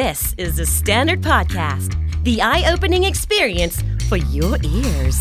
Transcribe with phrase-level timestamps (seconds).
[0.00, 1.90] This is the Standard Podcast,
[2.24, 3.76] the eye opening experience
[4.08, 5.18] for your ears.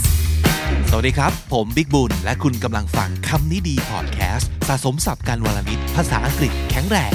[0.89, 7.13] สวัสดีครับ ผมบิ๊กบุญ และคุณกำลังฟังคำนี้ดีพอดแคสต์สะสมสับการวลนิดภาษาอังกฤษแข็งแรง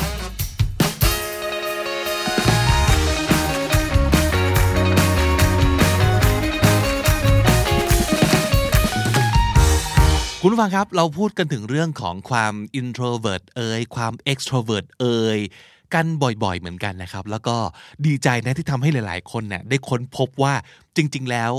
[10.42, 15.40] คุณผู้ฟังครับ เราพูดกันถึงเรื่องของความ introvert เอ่ยความ extrovert เอ่ย
[15.94, 17.56] กันบ่อยๆเหมือนกันนะครับ แล้วก็
[18.06, 20.54] ดีใจนะที่ทำให้หลายๆ คนเนี่ยได้ค้นพบว่า
[20.96, 21.52] จริง ๆ แล้ว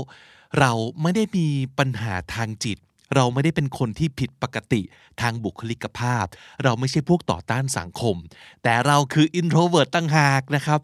[0.58, 0.72] เรา
[1.02, 1.46] ไม่ได้มี
[1.78, 2.78] ปัญหาทางจิต
[3.16, 4.80] เราไม่ได้เป็นคนที่ผิดปกติ
[5.20, 6.24] ทางบุคลิกภาพ
[6.64, 8.16] เราไม่ใช่พวกต่อต้านสังคม
[8.62, 10.80] แต่เราคือ introvert ตั้งหากนะครับ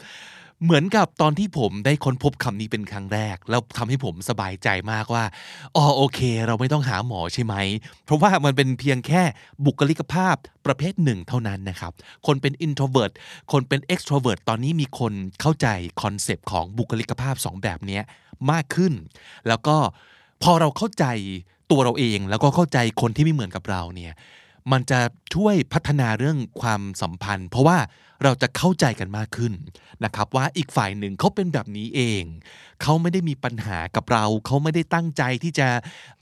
[0.64, 5.24] เหมือนกับตอนที่ผมได้ค้นพบคำนี้เป็นครั้งแรก แล้วทำให้ผมสบายใจมากว่า
[5.76, 7.54] อ๋อโอเค เราไม่ต้องหาหมอใช่ไหม
[8.04, 9.22] เพราะว่ามันเป็นเพียงแค่
[9.66, 10.36] บุคลิกภาพ
[10.66, 11.92] ประเภทหนึ่งเท่านั้นนะครับ
[12.26, 13.12] คนเป็น introvert
[13.52, 15.68] คนเป็น extrovert ตอนนี้มีคนเข้าใจ
[16.02, 18.00] คอนเซปต์ของบุคลิกภาพสองแบบนี้
[18.50, 18.92] มากขึ้น
[19.48, 19.76] แล้วก็
[20.42, 21.06] พอเราเข้าใจ
[21.70, 24.12] ตัวเราเอง แล้วก็เข้าใจคนที่ไม่เหมือนกับเราเนี่ย
[24.72, 25.00] มันจะ
[25.34, 27.78] ช่วยพัฒนาเรื่องความสัมพันธ์ เพราะว่า
[28.22, 29.52] เราจะเข้าใจกันมากขึ้น
[30.04, 32.22] นะครับว่าอีกฝ่ายหนึ่งเขาเป็นแบบนี้เอง
[32.82, 35.68] เขาไม่ได้มีปัญหากับเรา เขาไม่ได้ตั้งใจที่จะ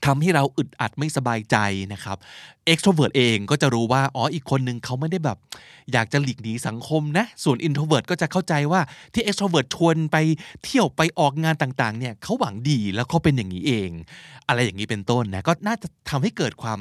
[0.05, 1.57] ทำให้เราอึดอัดไม่สบายใจ
[1.93, 2.17] นะครับ
[2.71, 5.37] extrovert เองก็จะรู้ว่าอ๋ออีกคนหนึ่งเขาไม่ได้แบบ
[5.91, 8.81] อยากจะหลีกหนีสังคมนะส่วน introvert ก็จะเข้าใจว่า
[9.13, 10.17] ที่ extrovert ชวนไป
[10.63, 13.89] เที่ยวไปออกงานต่างๆเนี่ยเขาหวังดีแล้วเขาเป็นอย่างนี้เอง
[14.47, 16.79] อะไรอย่างนี้เป็นต้นนะก็น่าจะทำให้เกิดความ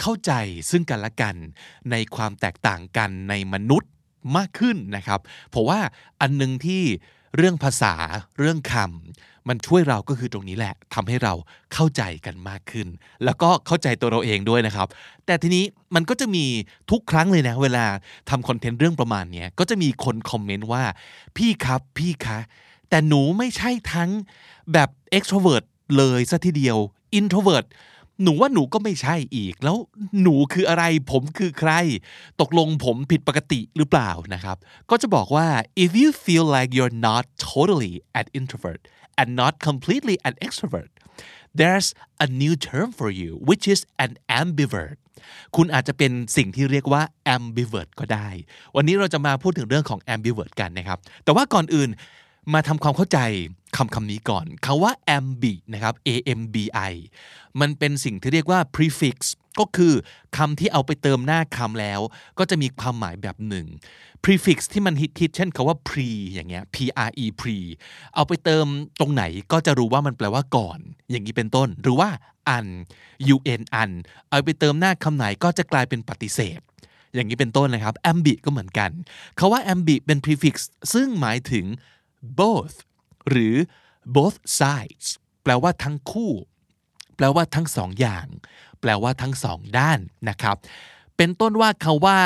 [0.00, 0.32] เข้าใจ
[0.70, 1.34] ซึ่งกันและกัน
[1.90, 3.90] ในความแตกต่างกันในมนุษย์
[4.36, 5.78] มากขึ้นนะครับเพราะว่า
[6.20, 6.82] อันหนึงที่
[7.36, 7.94] เรื่องภาษา
[8.38, 11.34] เรื่องคำมันช่วยเราก็คือตรงนี้แหละทำให้เรา
[11.72, 12.88] เข้าใจกันมากขึ้น
[13.24, 14.88] แล้วก็เข้าใจตัวเราเองด้วยนะครับ
[15.26, 15.64] แต่ทีนี้
[15.94, 16.44] มันก็จะมี
[16.90, 17.84] ทุกครั้งเลยนะ เวลา
[18.30, 20.84] ทำคอนเทนต์เรื่องประมาณนี้ก็จะมีคนคอมเมนต์ว่า
[21.36, 22.38] พี่ครับพี่คะ
[22.90, 24.10] แต่หนูไม่ใช่ทั้ง
[24.72, 25.64] แบบ extrovert
[25.96, 26.78] เลยซะทีเดียว
[27.18, 27.66] introvert
[28.22, 29.76] หนูว่าหนูก็ไม่ใช่อีก แล้ว
[30.22, 31.72] หนูคืออะไร ผมคือใคร
[32.40, 34.56] ตกลงผมผิดปกติหรือเปล่านะครับ
[34.90, 35.46] ก็จะบอกว่า
[35.84, 38.80] if you feel like you're not totally an introvert
[39.20, 40.90] and not completely an extrovert
[41.60, 41.88] there's
[42.24, 44.96] a new term for you which is an ambivert
[45.56, 47.02] คุณอาจจะเป็นสิ่งที่เรียกว่า
[47.36, 48.28] ambivert ก็ได้
[48.76, 51.90] วันนี้เราจะมาพูดถึงเรื่องของ ambivert กันนะครับ แต่ว่าก่อนอื่น
[52.52, 53.18] มาทำความเข้าใจ
[53.76, 56.56] คำคำนี้ก่อนคาว่า ambi นะครับ a m b
[56.90, 56.92] i
[57.60, 59.16] มันเป็นสิ่งที่เรียกว่า prefix
[59.58, 59.94] ก็คือ
[60.36, 62.00] คำที่เอาไปเติมหน้าคำแล้ว
[62.38, 63.66] ก็จะมีความหมายแบบหนึ่ง
[64.24, 66.76] prefix ที่มันฮิตๆเช่นคาว่า pre อย่างเงี้ย p
[67.08, 67.58] r e pre
[68.14, 68.66] เอาไปเติม
[69.00, 70.78] ตรงไหนก็จะรู้ว่ามันแปลว่าก่อน
[71.10, 72.10] อย่างนี้เป็นต้น หรือว่า
[72.56, 72.66] un
[73.34, 73.90] un un
[74.28, 76.60] เอาไปเติมหน้าคำไหนก็จะกลายเป็นปฏิเสธ
[77.14, 78.90] อย่างนี้เป็นต้นนะครับ ambi ก็เหมือนกัน
[79.38, 80.54] คาว่า ambi เป็น prefix
[80.92, 81.64] ซึ่งหมายถึง
[82.40, 82.76] both
[83.30, 83.56] หรือ
[84.16, 85.06] both sides
[85.42, 86.32] แปลว่าทั้งคู่
[87.16, 88.26] แปลว่าทั้งสองอย่าง
[88.80, 89.98] แปลว่าทั้งสองด้าน
[90.28, 90.56] นะครับ
[91.16, 92.20] เป็นต้นว่าคาว่า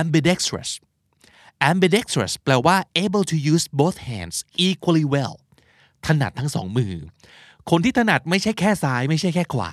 [0.00, 0.70] ambidextrous
[1.70, 4.36] ambidextrous แปลว่า able to use both hands
[4.66, 5.34] equally well
[6.06, 6.94] ถนัดทั้งสองมือ
[7.70, 9.70] คนที่ถนัดไม่ใช่แค่ซ้าย ไม่ใช่แค่ขวา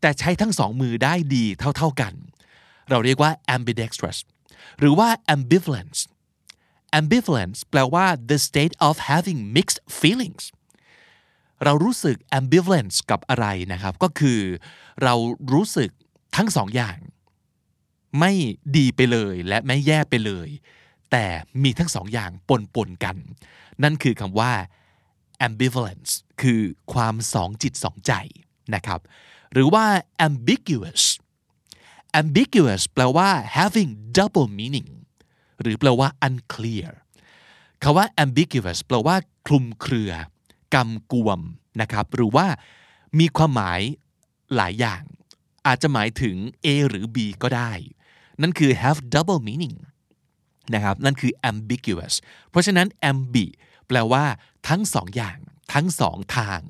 [0.00, 2.12] แต่ใช้ทั้งสองมือได้ดีเท่าๆกัน
[2.90, 4.18] เราเรียกว่า ambidextrous
[4.78, 6.00] หรือว่า ambivalence
[7.00, 10.44] ambivalence แปลว่า the state of having mixed feelings
[11.64, 14.40] เรารู้สึก ambivalence กับอะไรนะครับ ก็คือ
[15.02, 15.14] เรา
[15.52, 15.90] รู้สึก
[16.36, 16.96] ทั้งสองอย่าง
[18.20, 18.32] ไม่
[18.76, 20.48] ดีไปเลยและไม่แย่ไปเลย
[21.10, 21.26] แต่
[21.62, 23.16] มีทั้งสองอย่างปนปนกัน
[23.82, 24.52] นั่นคือคำว่า
[25.46, 26.10] ambivalence
[26.42, 26.60] คือ
[26.92, 28.12] ความสองจิตสองใจ
[28.74, 29.00] นะครับ
[29.52, 29.86] หรือว่า
[30.26, 31.02] ambiguous
[32.20, 34.88] ambiguous แปลว่า having double meaning
[35.60, 36.92] หรือแปลว่า unclear
[37.82, 40.12] คาว่า ambiguous แปลว่าคลุมเครือ
[40.74, 41.40] กำกวม
[41.80, 42.46] นะครับหรือว่า
[43.18, 43.80] มีความหมาย
[44.56, 45.02] หลายอย่าง
[45.66, 47.72] อาจจะหมายถึง A หรือ B ก็ได้
[48.42, 49.76] นั่นคือ have double meaning
[50.74, 52.14] นะครับนั่นคือ ambiguous
[52.50, 53.46] เพราะฉะนั้น ambi
[53.88, 54.24] แปลว่า
[54.68, 55.38] ทั้งสองอย่าง
[55.74, 56.60] ทั้งสองทาง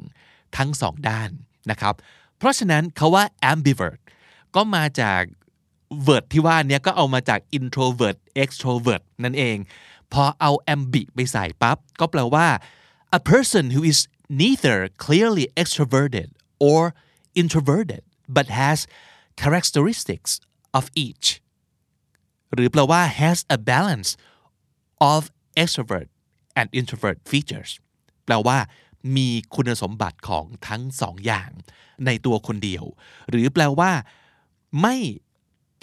[0.57, 1.31] ทั้งสองด้าน
[1.71, 1.95] นะครับ
[2.39, 4.01] เพราะฉะนั้นคาว่า ambivert
[4.55, 5.23] ก็มาจาก
[6.07, 9.57] vert ที่ว่านี้ก็เอามาจาก introvert extrovert นั่นเอง
[10.13, 12.47] พอเอา ambi ไปใส่ปั๊บ ก็แปลว่า
[13.19, 13.99] a person who is
[14.43, 16.29] neither clearly extroverted
[16.69, 16.81] or
[17.43, 18.03] introverted
[18.37, 18.79] but has
[19.43, 20.33] characteristics
[20.79, 21.27] of each
[22.53, 24.11] หรือแปลว่า has a balance
[25.13, 25.21] of
[25.63, 26.09] extrovert
[26.59, 27.71] and introvert features
[28.25, 28.59] แปลว่า
[29.17, 31.51] มีคุณสมบัติของทั้งสองอย่าง
[32.07, 32.85] ในตัวคนเดียว
[33.31, 33.93] หรือแปลว่า
[34.81, 34.97] ไม่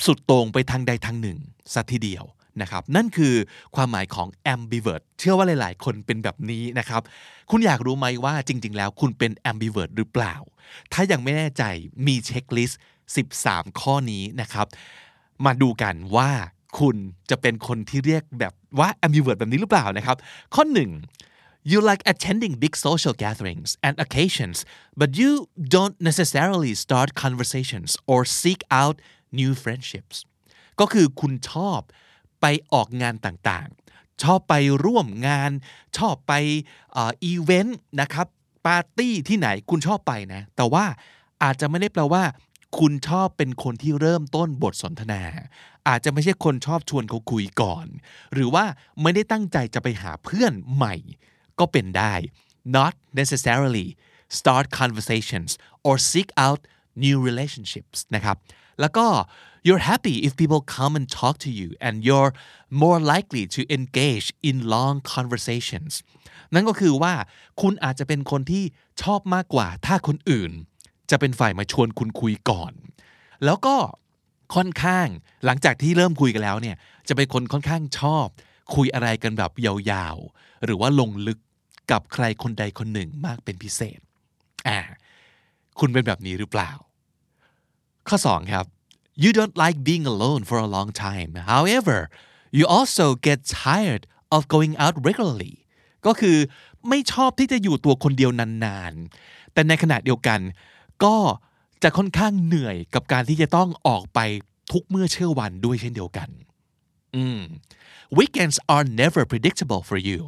[0.06, 1.40] สุดโต่งไปทางใดทางหนึ่ง
[1.74, 2.24] สัทีเดียว
[2.62, 3.34] นะครับนั่นคือ
[3.76, 7.02] ความหมายของ ambivert เชื่อว่าหลาย ๆ คนเป็นแบบนี้นะครับ
[7.52, 10.36] คุณอยากรู้ไหมว่าจริง ๆ แล้วคุณเป็น ambivert หรือเปล่า
[10.94, 11.64] ถ้ายังไม่แน่ใจ
[12.08, 12.80] มีเช็คลิสต์
[13.30, 14.68] 13 ข้อนี้นะครับ
[15.46, 16.30] มาดูกันว่า
[16.80, 16.96] คุณ
[17.30, 20.18] จะเป็นคนที่เรียกแบบว่า ambivert แบบนี้หรือเปล่านะครับ
[20.56, 20.76] ข้อ 1
[21.72, 24.66] You like attending big social gatherings and occasions,
[24.98, 28.96] but you don't necessarily start conversations or seek out
[29.40, 30.16] new friendships.
[30.80, 31.80] ก็คือคุณชอบ
[32.44, 34.54] ไปออกงานต่างๆ ชอบไป
[34.86, 35.51] ร่วมงาน
[35.98, 36.34] ชอบไป
[36.98, 38.28] อีเวนต์นะครับ
[38.66, 40.86] ปาร์ตี้ที่ไหนคุณชอบไปนะ แต่ว่า
[41.44, 42.24] อาจจะไม่ได้แปลว่า
[42.80, 45.22] คุณชอบเป็นคนที่เริ่มต้นบทสนทนา
[45.88, 47.86] อาจจะไม่ใช่คนชอบชวนเขาคุยก่อน
[48.34, 48.66] หรือว่า
[49.01, 50.96] ไม่ได้ตั้งใจจะไปหาเพื่อนใหม่
[51.60, 52.13] ก็เป็นได้
[52.75, 53.88] not necessarily
[54.38, 55.51] start conversations
[55.88, 56.62] or seek out
[57.06, 58.38] new relationships นะครับ
[58.80, 59.06] แล้วก็
[59.65, 62.31] you're happy if people come and talk to you and you're
[62.83, 65.94] more likely to engage in long conversations
[66.54, 67.13] นั่นก็คือว่า
[67.62, 68.63] คุณอาจจะเป็นคนที่
[69.01, 70.51] ชอบมากกว่า ถ้าคนอื่น
[71.12, 72.74] จะเป็นฝ่ายมาชวนคุณคุยก่อน
[73.45, 73.75] แล้วก็
[74.56, 75.07] ค่อนข้าง
[75.45, 76.75] หลังจากที่เริ่มคุยกันแล้วเนี่ย
[77.07, 78.27] จะเป็นคนค่อนข้างชอบ
[78.75, 81.39] คุยอะไรกันแบบยาวๆ หรือว่าลงลึก
[81.92, 84.00] กับใครคนใดคนหนึ่งมากเป็นพิเศษ
[84.68, 84.80] อ่า
[85.80, 86.71] คุณเป็นแบบนี้หรือเปล่า
[88.07, 88.65] ข้อ 2 ครับ
[89.21, 91.98] you don't like being alone for a long time however
[92.57, 94.04] you also get tired
[94.36, 95.56] of going out regularly
[96.06, 96.38] ก็คือ
[96.89, 100.39] ไม่ชอบที่จะอยู่ตัวคนเดียวนานๆ แต่ในขณะเดียวกัน
[101.04, 101.15] ก็
[101.83, 104.19] จะค่อนข้างเหนื่อยกับการที่จะต้องออกไป
[104.71, 106.30] ทุกเมื่อเชื่อวันด้วยเช่นเดียวกัน
[107.15, 107.39] อืม
[108.18, 110.19] weekends are never predictable for you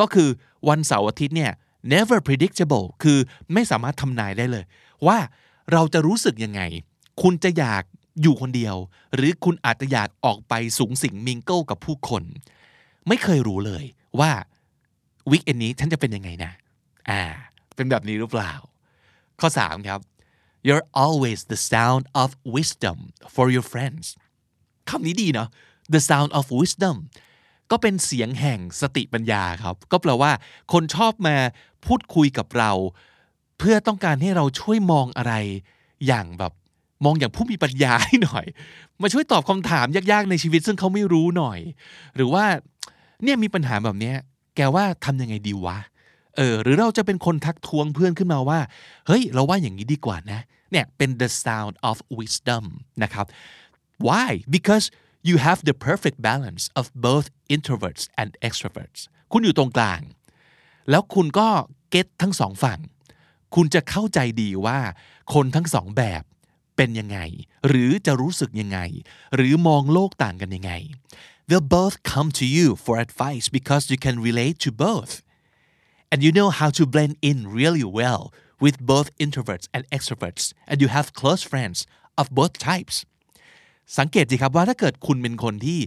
[0.00, 0.28] ก็คือ
[0.68, 1.52] วันเสาร์อาทิตย์เนี่ย
[1.94, 3.18] never predictable คือ
[3.52, 4.64] ไม่สามารถทำนายได้เลย
[5.06, 5.18] ว่า
[5.72, 6.60] เราจะรู้สึกยังไง
[7.22, 7.82] คุณจะอยาก
[8.22, 8.76] อยู่คนเดียว
[9.14, 12.22] หรือคุณอาจจะอยากออกไปสูงสิงมิงเกิลกับผู้คน
[13.08, 13.84] ไม่เคยรู้เลย
[14.20, 14.30] ว่า
[15.30, 16.52] วิกเอนนี้ฉันจะเป็นยังไงนะ
[17.10, 17.22] อ่า
[17.74, 18.52] เป็นแบบนี้หรือเปล่า
[19.40, 20.00] ข้อ 3 ครับ
[20.66, 22.98] you're always the sound of wisdom
[23.34, 24.06] for your friends
[24.88, 25.48] คำนี้ดีเนาะ
[25.94, 26.96] the sound of wisdom
[27.70, 30.32] ก็เป็นเสียงแห่งสติปัญญาครับ ก็แปลว่า
[30.72, 31.36] คนชอบมา
[31.86, 32.72] พูดคุยกับเรา
[33.58, 35.34] เพื่อต้องการให้เราช่วยมองอะไร
[36.06, 36.52] อย่างแบบ
[37.04, 38.46] มองอย่างผู้มีปัญญาให้หน่อย
[39.02, 41.58] มาช่วยตอบคำถามยากๆในชีวิตซึ่งเขาไม่รู้หน่อย
[42.16, 42.44] หรือว่า
[43.24, 44.16] เนี่ยมีปัญหาแบบเนี้ย
[44.56, 45.78] แกว่าทำยังไงดีวะ
[46.36, 48.60] เออหรือเราจะเป็นคนทักท้วงเพื่อนขึ้นมาว่า
[49.06, 50.40] เฮ้ย เราว่าอย่างนี้ดีกว่านะ
[50.70, 52.64] เนี่ยเป็น the sound of wisdom
[53.02, 53.26] นะครับ
[54.06, 54.86] why because
[55.28, 59.00] you have the perfect balance of both introverts and extroverts
[59.32, 60.00] คุณอยู่ตรงกลาง
[60.90, 61.48] แล้วคุณก็
[61.90, 62.80] เก็ตทั้งสองฝั่ง
[63.54, 64.78] คุณจะเข้าใจดีว่า
[65.34, 66.22] คนทั้งสองแบบ
[66.76, 67.18] เป็นยังไง
[67.68, 68.78] หรือจะรู้สึกยังไง
[69.34, 70.72] หรือมองโลกต่างกันยังไง
[71.48, 75.12] they'll both come to you for advice because you can relate to both
[76.10, 78.22] and you know how to blend in really well
[78.64, 81.78] with both introverts and extroverts and you have close friends
[82.20, 82.96] of both types
[83.98, 85.80] สังเกตสิครับว่าถ้าเกิดคุณเป็นคนที่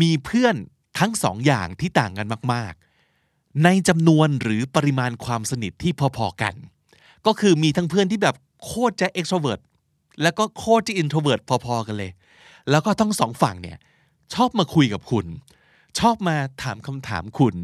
[0.00, 0.56] มีเพื่อน
[0.98, 2.72] ทั้งสองอย่างที่ต่างกันมาก
[3.18, 6.54] ๆ ในจำนวนหรือปริมาณความสนิทที่พอ ๆ กัน
[7.26, 9.60] ก็คือมีทั้งเพื่อนที่แบบโคตรจะ extrovert
[10.22, 12.10] แล้วก็โคตรจะ introvert พอๆกันเลย
[12.70, 13.78] แล้วก็ทั้งสองฝั่งเนี่ย
[14.34, 15.26] ชอบมาคุยกับคุณ
[15.98, 17.54] ชอบมาถามคำถามคุณ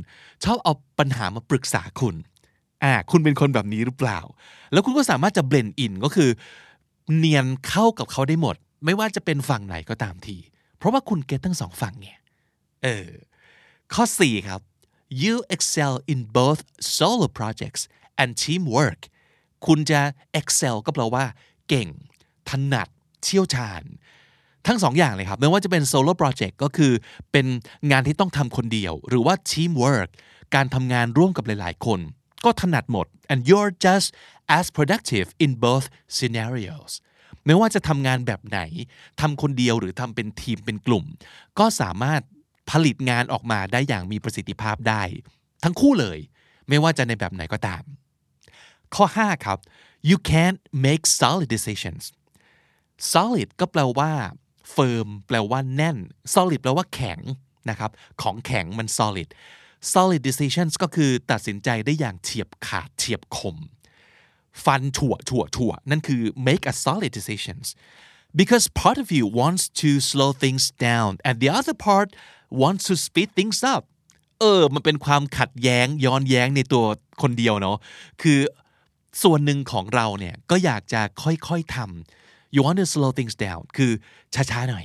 [0.45, 2.15] ชอบเอาปัญหามาปรึกษาคุณ
[2.85, 4.21] อ่าคุณเป็นคนแบบนี้หรือเปล่า
[4.73, 6.31] แล้วคุณก็สามารถจะเบลนอินก็คือ
[7.17, 10.37] เนียนเข้ากับเขาได้หมด ไม่ว่าจะเป็นฝั่งไหนก็ตามที
[10.79, 12.09] เพราะว่าคุณเก็ตทั้งสองฝั่งไง
[12.83, 13.11] เออ
[13.95, 14.61] ข้อ 4 ครับ
[15.23, 16.61] you excel in both
[16.97, 17.83] solo projects
[18.23, 19.01] and teamwork
[19.67, 20.01] คุณจะ
[20.41, 21.25] excel ก็แปลว่า
[21.69, 21.89] เก่ง
[22.51, 22.89] ถนัด
[23.23, 23.83] เชี่ยวชาญ
[24.67, 26.93] ทั้งสองอย่างเลยครับ ไม่ว่าจะเป็น solo project ก็คือ
[27.33, 27.47] เป็น
[27.91, 30.11] งานที่ต้องทำคนเดียว หรือว่า teamwork
[30.55, 32.01] การทำงานร่วมกับหลาย ๆ คน
[32.45, 34.09] ก็ถนัดหมด and you're just
[34.59, 35.87] as productive in both
[36.17, 36.93] scenarios
[37.47, 38.61] ไม่ว่าจะทำงานแบบไหน
[39.21, 41.05] ทำคนเดียวหรือทำเป็นทีมเป็นกลุ่ม
[41.59, 42.23] ก็สามารถ
[42.71, 45.03] ผลิตงานออกมาได้อย่างมีประสิทธิภาพได้
[45.65, 46.19] ทั้งคู่เลย
[46.69, 47.83] ไม่ว่าจะในแบบไหนก็ตาม
[48.95, 49.59] ข้อ 5 ครับ
[50.09, 52.03] you can't make solid decisions
[53.13, 54.13] solid ก็แปลว่า
[54.75, 55.97] firm แปลว่าแน่น
[56.35, 57.21] solid แปลว่าแข็ง
[57.71, 57.91] นะครับ
[58.23, 59.29] ของแข็งมัน solid
[59.95, 63.57] solid decisions ก็คือตัดสินใจได้อย่างเฉียบขาดเฉียบคม
[64.65, 67.67] ฟันถั่วถั่วถั่วนั่นคือ make a solid decisions
[68.41, 72.09] because part of you wants to slow things down and the other part
[72.63, 73.83] wants to speed things up
[74.41, 76.85] เออ มันเป็นความขัดแย้งย้อนแย้งในตัว
[77.23, 77.77] คนเดียวเนาะ
[78.23, 78.39] คือ
[79.23, 83.93] ส่วนหนึ่งของเราเนี่ยก็อยากจะค่อยๆทำ you want to slow things down คือ
[84.35, 84.85] ช้าๆหน่อย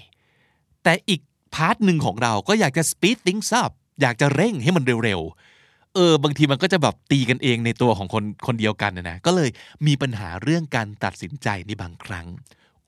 [0.84, 1.22] แต่อีก
[1.56, 9.50] part หนึ่งของเราก็อยากจะ speed things up อยากจะเร่งให้มันเร็วๆ เออบางทีมันก็จะแบบตีกันเองในตัวของคนคนเดียวกันนะนะ ก็เลย
[9.88, 12.28] มีปัญหาเรื่องการตัดสินใจในบางครั้ง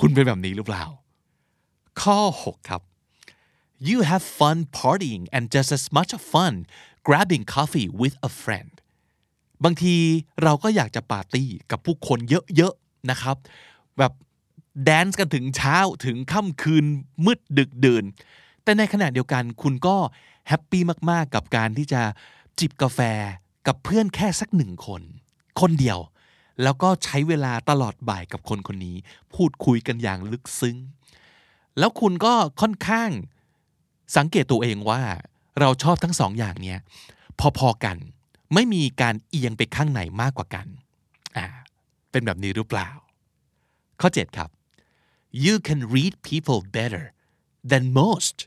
[0.01, 0.83] คุณเป็นแบบนี้หรือเปล่า
[2.01, 2.81] ข้อ 6 ครับ
[3.87, 6.53] you have fun partying and just as much fun
[7.07, 8.73] grabbing coffee with a friend
[9.63, 9.95] บางที
[10.43, 12.19] เราก็อยากจะปาร์ตี้กับผู้คน
[12.55, 13.37] เยอะๆนะครับ
[13.97, 14.13] แบบ
[14.83, 16.85] dance กันถึงเช้าถึงค่ำคืน
[17.25, 18.05] มืดดึกดื่น
[18.63, 19.95] แต่ในขณะเดียวกันคุณก็
[20.47, 22.01] happy มากๆ กับการที่จะ
[22.59, 22.99] จิบกาแฟ
[23.67, 25.01] กับเพื่อนแค่สักหนึ่งคน
[25.61, 25.99] คนเดียว
[26.63, 28.97] แล้วก็ใช้เวลาตลอดบ่ายกับคนคนนี้
[29.33, 30.77] พูดคุยกันอย่างลึกซึ้ง
[31.79, 33.09] แล้วคุณก็ค่อนข้าง
[34.17, 35.01] สังเกตตัวเองว่า
[35.59, 36.79] เราชอบทั้งสองอย่างเนี้ย
[37.57, 37.97] พอๆกัน
[38.53, 40.67] ไม่มีการเอียงไปข้างไหนมากกว่ากัน
[41.37, 41.45] อ่า
[42.11, 42.89] เป็นแบบนี้หรือเปล่า
[44.01, 44.49] ข้อ 7 ครับ
[45.45, 47.03] you can read people better
[47.71, 48.37] than most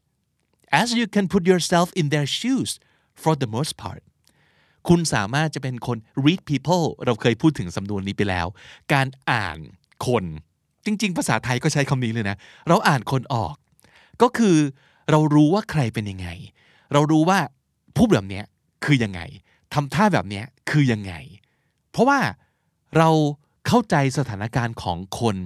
[0.80, 2.70] as you can put yourself in their shoes
[3.22, 4.02] for the most part
[4.88, 8.46] คุณสามารถจะเป็นคน read people เราเคยพูดถึงสำนวนนี้ไปแล้ว
[8.92, 9.58] การอ่าน
[10.06, 10.24] คน
[10.84, 12.36] จริง ๆ ภาษาไทยก็ใช้คำนี้เลยนะ
[12.68, 13.54] เราอ่านคนออก
[14.22, 14.56] ก็คือ
[15.10, 16.28] เรารู้ว่าใครเป็นยังไง
[16.92, 17.38] เรารู้ว่า
[17.96, 18.42] พูดแบบนี้
[18.84, 19.20] คือยังไง
[19.74, 21.14] ทำท่าแบบนี้คือยังไง
[21.90, 22.20] เพราะว่า
[22.96, 23.10] เรา
[23.66, 25.36] เข้าใจสถานการณ์ของคน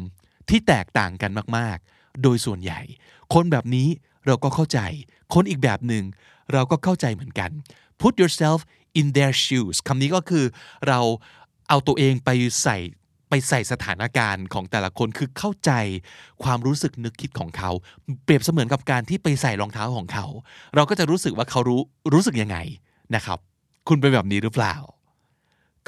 [0.51, 2.81] ที่แตกต่างกันมากๆ โดยส่วนใหญ่
[3.35, 3.89] คนแบบนี้
[4.27, 4.81] เราก็เข้าใจ
[5.35, 6.05] คนอีกแบบหนึ่ง
[6.53, 7.51] เราก็เข้าใจเหมือนกัน
[8.01, 8.61] put yourself
[9.01, 10.45] in their shoes คำนี้ก็คือ
[10.89, 11.01] เรา
[11.69, 12.31] เอาตัวเองไป
[12.63, 12.79] ใส่
[13.29, 15.73] ไปใส่สถานการณ์ของแต่ละคนคือเข้าใจ
[16.43, 17.71] ความรู้สึกนึกคิดของเขา
[18.25, 20.27] เปรียบเสมือนกับการที่ไปใส่รองเท้าของเขา
[20.75, 21.81] เราก็จะรู้สึกว่าเขารู้
[22.13, 22.59] รู้สึกยังไง
[23.15, 23.39] นะครับ
[23.89, 24.75] คุณเป็นแบบนี้หรือเปล่า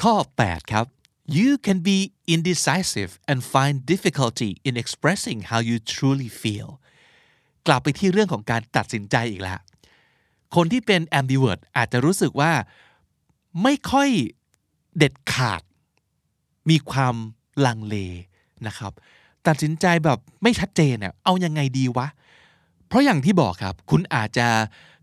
[0.03, 0.13] ข้อ
[0.45, 0.85] 8 ครับ
[1.25, 1.97] you can be
[2.35, 6.69] indecisive and find difficulty in expressing how you truly feel
[7.67, 9.59] กลับไปที่เรื่องของการตัดสินใจอีกแล้ว
[10.55, 12.51] คนที่เป็น ambivert อาจจะรู้สึกว่า
[13.63, 14.09] ไม่ค่อย
[14.97, 15.61] เด็ดขาด
[16.69, 17.15] มีความ
[17.65, 17.95] ลังเล
[18.67, 18.91] นะครับ
[19.47, 22.07] ตัดสินใจแบบไม่ชัดเจนเนี่ยเอายังไงดีวะ
[22.87, 24.47] เพราะอย่างที่บอกครับ คุณอาจจะ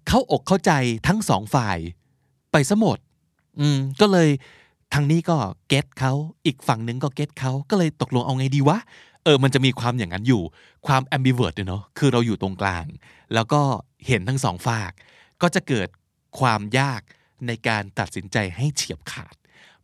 [0.09, 0.73] เข้าอกเข้าใจ
[1.07, 1.79] ทั้งสองฝ่าย
[2.53, 2.99] ไปซะหมด
[3.61, 4.29] อืมก็เลย
[4.95, 5.37] ทางนี้ก็
[5.69, 6.13] เก็ตเขา
[6.47, 8.79] อีกฝั่งหนึ่งก็เก็ตเขาก็เลยตกลงเอาไงดีวะ
[9.25, 10.43] เออมันจะมีความอย่างนั้นอยู่
[10.87, 12.85] ความ ambivert เนาะคือเราอยู่ตรงกลาง
[13.35, 13.61] แล้วก็
[14.07, 14.93] เห็นทั้งสองฝาก
[15.43, 15.89] ก็จะเกิด
[16.39, 17.01] ความยาก
[17.47, 19.35] ในการตัดสินใจให้เฉียบขาด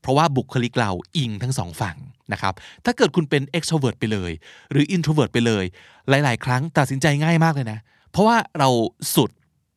[0.01, 1.97] เพราะว่าบุคลิกเราอิงทั้งสองฝั่ง
[2.33, 4.33] นะครับถ้าเกิดคุณเป็น extrovert ไปเลย
[4.71, 5.65] หรือ introvert ไปเลย
[6.09, 7.79] หลาย ๆ ครั้งตัดสินใจง่ายมากเลยนะ
[8.11, 8.69] เพราะว่าเรา
[9.15, 9.31] สุด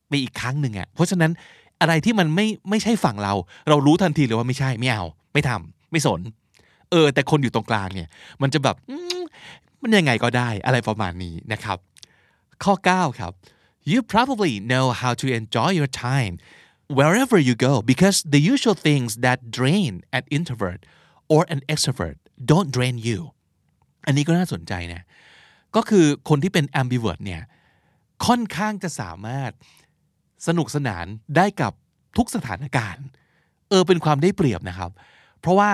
[0.08, 1.32] ไปอีกครั้งหนึ่งอะ่ะเพราะฉะนั้น
[1.80, 3.34] อะไรที่มันไม่ไม่ใช่ฝั่งเรา
[3.68, 6.20] เรารู้ทันทีเลยว่าไม่ใช่ไม่เอา ไม่ทำไม่สน
[6.90, 8.08] เออ แต่คนอยู่ตรงกลางเนี่ย
[8.42, 8.76] มันจะแบบ
[9.82, 11.78] มันยังไงก็ได้อะไรประมาณนี้นะครับ
[12.64, 13.32] ข้อ 9 ครับ
[13.90, 16.34] you probably know how to enjoy your time
[16.98, 20.80] wherever you go because the usual things that drain an introvert
[21.32, 22.16] or an extrovert
[22.50, 23.18] don't drain you
[24.06, 25.02] อันนี้ก็น่าสนใจนะ
[25.76, 27.42] ก็คือคนที่เป็น ambivert เนี่ย
[28.26, 29.50] ค่อนข้างจะสามารถ
[30.46, 31.06] สนุกสนาน
[31.36, 31.72] ได้กับ
[32.16, 33.04] ทุกสถานการณ์
[33.68, 34.90] เออเป็นความได้เปรียบนะครับ
[35.40, 35.72] เพราะว่า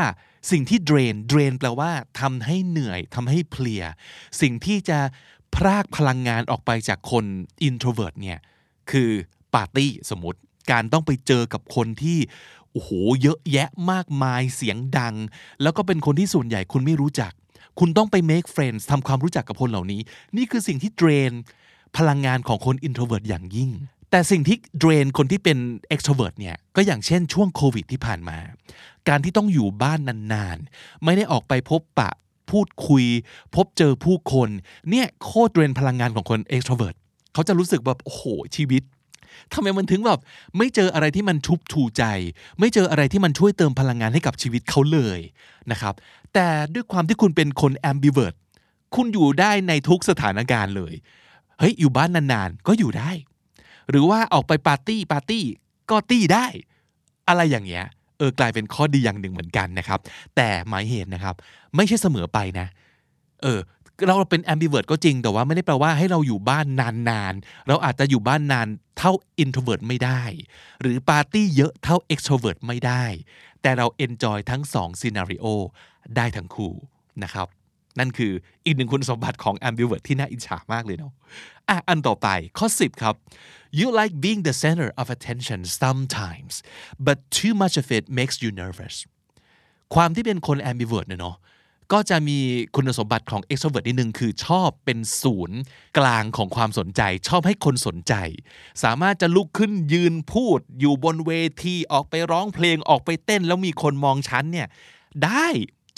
[0.50, 3.82] สิ่งที่ drain drain แปลว่าทำให้เหนื่อยทำให้เพลีย
[4.40, 4.98] สิ่งที่จะ
[5.54, 7.24] พรากพลังงานออกไปจากคน
[7.68, 8.38] introvert เนี่ย
[8.90, 9.10] คือ
[9.54, 10.38] ปาร์ตี้สมมติ
[10.70, 12.18] การต้องไปเจอกับคนที่
[12.72, 12.90] โอ้โห
[13.22, 15.14] เยอะแยะมากมายเสียงดัง
[15.62, 17.32] แล้วก็เป็นคนที่ส่วนใหญ่คุณไม่รู้จัก
[17.78, 20.00] คุณต้องไป make friends ทำความรู้จักกับคนเหล่านี้
[20.36, 21.32] นี่คือสิ่งที่ drain
[21.96, 23.70] พลังงานของคน introvert อย่างยิ่ง
[24.10, 25.58] แต่สิ่งที่ drain คนที่เป็น
[25.94, 28.38] extrovert เนี่ยก็อย่างเช่นช่วงโควิดที่ผ่านมา
[29.08, 30.00] การที่ต้องอยู่บ้าน
[30.32, 32.10] นานๆ ไม่ได้ออกไปพบปะ
[32.50, 33.04] พูดคุย
[33.54, 34.48] พบเจอผู้คน
[34.90, 36.96] เนี่ยโคตรเรนพลังงานของคน extrovert
[37.32, 38.22] เขาจะรู้สึกแบบโอ้โห
[38.56, 38.82] ชีวิต
[39.52, 40.20] ทำไมมันถึงแบบ
[40.56, 42.04] ไม่เจออะไรที่มันชุบชูใจ
[42.58, 45.20] ไม่เจออะไรที่มันช่วยเติมพลังงานให้กับชีวิตเขาเลย
[45.70, 45.94] นะครับ
[46.34, 48.34] แต่ด้วยความที่คุณเป็นคน ambivert
[48.94, 50.94] คุณอยู่ได้ในทุกสถานการณ์เลย
[51.58, 53.10] เฮ้ย อยู่บ้านนานๆ ก็อยู่ได้
[53.90, 55.44] หรือว่าออกไปปาร์ตี้ปาร์ตี้
[55.90, 56.46] ก็ตี้ได้
[57.28, 57.86] อะไรอย่างเงี้ย
[58.18, 60.00] เออกลายเป็นข้อดีอย่างหนึ่งเหมือนกันนะครับ
[60.36, 61.34] แต่หมายเหตุนะครับ
[61.76, 62.66] ไม่ใช่เสมอไปนะ
[63.42, 63.60] เออ
[64.06, 68.68] เราเป็น ambivert ก็จริงแต่ว่าไม่ได้แปลว่าให้เราอยู่บ้านนานๆ เราอาจจะอยู่บ้านนาน
[68.98, 70.22] เท่า introvert ไม่ได้
[70.80, 73.04] หรือปาร์ตี้เยอะเท่า extrovert ไม่ได้
[73.62, 75.46] แต่เรา enjoy ทั้งสอง scenario
[76.16, 76.72] ได้ทั้งคู่
[77.22, 77.46] นะครับ
[77.98, 78.32] นั่นคือ
[78.64, 81.12] อีกหนึ่งคุณสมบัติของ ambivert ที่น่าอิจฉามากเลยเนาะ
[81.68, 83.14] อะอันต่อไปข้อ 10 ครับ
[83.78, 86.54] you like being the center of attention sometimes
[87.06, 88.96] but too much of it makes you nervous
[89.94, 91.36] ความที่เป็นคน ambivert เนี่ยเนาะ
[91.92, 92.38] ก็จะมี
[92.76, 95.58] คุณสมบัติของ extrovert นิดนึงคือชอบเป็นศูนย์
[95.98, 98.14] กลางของความสนใจ ชอบให้คนสนใจ
[98.82, 101.32] สามารถจะลุกขึ้นยืนพูด อยู่บนเว
[101.64, 104.68] ทีออกไปร้องเพลงออกไปเต้น แล้วมีคนมองฉันเนี่ย
[105.24, 105.48] ได้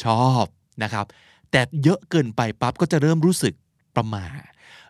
[0.05, 0.45] ชอบ
[0.83, 1.07] นะครับ
[1.50, 3.55] แต่เยอะเกินไปปั๊บก็จะเริ่มรู้สึก
[3.97, 4.26] ประมา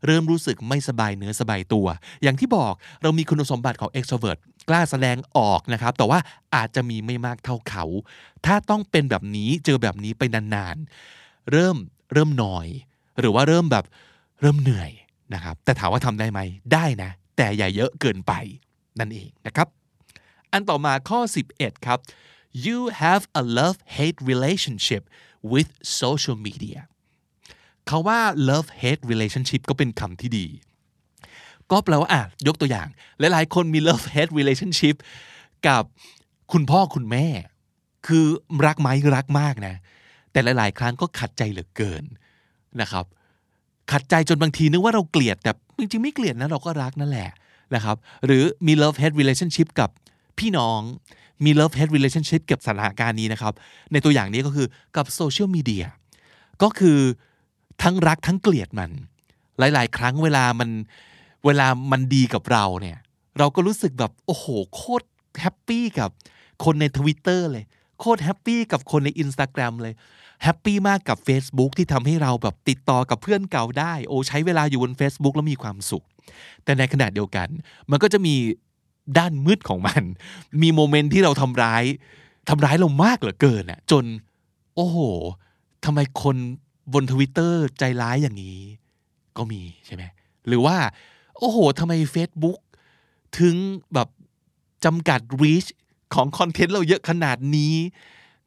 [0.06, 1.86] เริ่มรู้สึกไม่สบายเนื้อสบายตัว
[2.22, 2.72] อย่างที่บอก
[3.02, 4.38] เรามีคุณสมบัติของ extrovert
[4.68, 6.18] กล้าแสดงออกนะครับ แต่ว่า
[6.54, 7.84] อาจจะมีไม่มากเท่าเขา
[8.46, 11.76] ถ้าต้องเป็นแบบนี้เจอแบบนี้ไปนานๆ เริ่ม
[12.12, 12.68] เริ่มหน่อย
[13.20, 13.84] หรือว่าเริ่มแบบ
[14.40, 14.90] เริ่มเหนื่อย
[15.34, 16.40] นะครับ แต่ถามว่าทำได้ไหม
[16.72, 18.32] ได้นะ แต่อย่าเยอะเกินไป
[18.98, 19.68] นั่นเองนะครับ
[20.52, 21.20] อันต่อมาข้อ
[21.54, 21.98] 11 ครับ
[22.66, 25.02] you have a love-hate relationship
[25.52, 26.78] with social media
[27.86, 30.46] เขาว่า love hate relationship ก็เป็นคำที่ดี
[31.70, 34.96] ก็แปลว่าอะยกตัวอย่าง หลายๆ คนมี love hate relationship
[35.66, 35.82] กับ
[36.52, 37.26] คุณพ่อคุณแม่
[38.06, 38.24] คือ
[38.66, 39.74] รักไหมรักมากนะ
[40.32, 42.04] แต่หลาย ๆ ครั้งก็ขัดใจเหลือเกิน
[42.80, 43.04] นะครับ
[43.92, 47.30] ขัดใจจนบางทีนึกว่าเราเกลียด แต่จริง ๆ ไม่เกลียดนะเราก็รักนั่นแหละ
[47.74, 49.90] นะครับ หรือมี love hate relationship กับ
[50.38, 50.80] พี่น้อง
[51.44, 53.52] มี love hate relationship กับสถานการณ์นี้นะครับ
[53.92, 54.66] ในตัวอย่างนี้ก็คือ
[54.96, 55.84] กับโซเชียลมีเดีย
[56.62, 56.98] ก็คือ
[57.82, 58.90] ทั้งรักทั้งเกลียดมัน
[59.58, 60.70] หลาย ๆ ครั้งเวลามัน
[61.46, 62.98] เวลามันดีกับเราเนี่ย
[63.38, 65.06] เราก็รู้สึกแบบ โอ้โห โคตร
[65.40, 66.10] happy กับ
[66.64, 67.64] คนในทวิตเตอร์เลย
[68.00, 69.94] โคตร happy กับคนใน Instagram เลย
[70.42, 76.04] happy มากกับ Facebook ที่ทำให้เราแบบติดต่อกับเพื่อนเก่าได้ โอ้ใช้เวลาอยู่บน Facebook แล้วมีความสุข
[76.64, 77.48] แต่ในขณะเดียวกัน
[77.90, 78.34] มันก็จะมี
[79.18, 80.02] ด้านมืดของมัน
[80.62, 81.84] มีโมเมนต์ที่เราทำร้าย
[82.48, 84.04] ทำร้ายเรามากเหลือเกินอะจน
[84.74, 84.98] โอ้โห
[85.84, 86.36] ทำไมคน
[86.94, 88.60] บนทวิตเตอร์ใจร้ายอย่างนี้
[89.36, 90.02] ก็มีใช่ไหม
[90.46, 90.76] หรือว่า
[91.38, 92.58] โอ้โหทำไม Facebook
[93.38, 93.54] ถึง
[93.94, 94.08] แบบ
[94.84, 95.68] จำกัด reach
[96.14, 97.74] ของคอนเทนต์เราเยอะขนาดนี้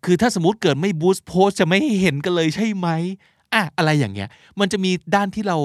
[0.05, 2.87] คือถ้าสมมติเกิดไม่บูสต์โพสจะไม่เห็นกันเลยใช่ไหม
[3.53, 5.57] อะอะไรอย่างเงี้ย มันจะมีด้านที่เรา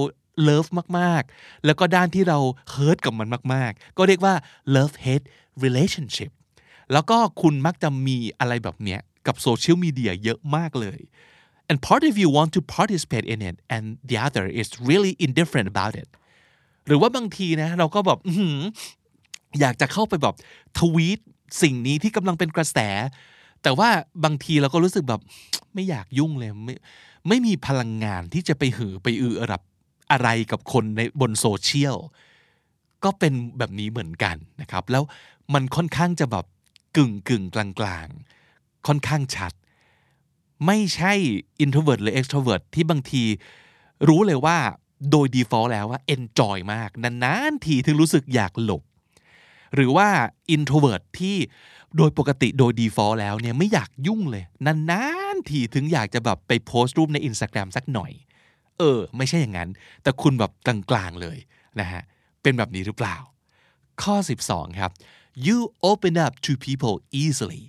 [0.42, 0.66] love
[0.98, 2.38] มากๆ แล้วก็ด้านที่เรา
[2.70, 4.34] hurt กับมันมาก ๆ ก็เรียกว่า
[4.74, 5.26] love hate
[5.64, 6.30] relationship
[6.92, 11.00] แล้วก็คุณมักจะมีอะไรแบบเนี้ยกับโซเชียลมีเดียเยอะมากเลย
[11.70, 15.68] and part of you want to participate in it and the other is really indifferent
[15.74, 16.08] about it
[16.86, 18.18] หรือว่าบางทีนะ เราก็แบบ
[19.60, 20.34] อยากจะเข้าไปแบบ
[20.78, 21.18] ทวีต
[21.62, 22.78] สิ่งนี้ที่กำลังเป็นกระแส
[23.62, 23.88] แต่ว่า
[24.24, 25.20] บางทีเราก็รู้สึกแบบ
[25.74, 26.74] ไม่อยากยุ่งเลย ไม่
[27.28, 29.62] ไม่มีพลังงานที่จะไปหือไปอือรับ
[30.10, 31.96] อะไรกับคนในบนโซเชียล
[33.04, 35.02] ก็เป็นแบบนี้เหมือนกันนะครับ แล้ว
[35.54, 36.46] มันค่อนข้างจะแบบ
[36.96, 38.08] กึ่งกึ่งกลางกลาง
[38.86, 39.52] ค่อนข้างชัด
[40.66, 41.12] ไม่ใช่
[41.64, 43.22] introvert หรือ extrovert ที่บางที
[44.08, 44.58] รู้เลยว่า
[45.10, 48.82] โดย default แล้วว่า enjoy มากนานๆทีถึงรู้สึกอยากหลบ
[49.74, 50.08] หรือว่า
[50.54, 51.36] introvert ที่
[51.96, 58.12] โดยปกติโดย default แล้วเนี่ยไม่อยากยุ่งเลยนานๆทีถึงอยากจะแบบไปโพสต์รูปใน Instagram สักหน่อย
[58.78, 59.70] เออ ไม่ใช่อย่างนั้น
[60.02, 61.38] แต่คุณแบบกลางๆเลย
[61.80, 62.02] นะฮะ
[62.42, 63.16] เป็นแบบนี้หรือเปล่า
[64.02, 64.14] ข้อ
[64.48, 64.90] 12 ครับ
[65.46, 65.58] you
[65.90, 67.62] open up to people easily